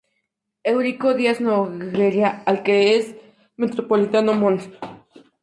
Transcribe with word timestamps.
Eurico 0.63 1.13
Dias 1.13 1.41
Nogueira 1.41 2.41
y 2.47 2.49
al 2.49 2.63
que 2.63 2.95
es 2.97 3.09
el 3.09 3.17
metropolitano 3.55 4.33
Mons. 4.33 4.67